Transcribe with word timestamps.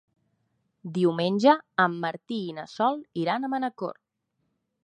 Diumenge 0.95 1.53
en 1.85 1.99
Martí 2.07 2.39
i 2.47 2.57
na 2.61 2.67
Sol 2.75 3.01
iran 3.25 3.47
a 3.49 3.55
Manacor. 3.57 3.97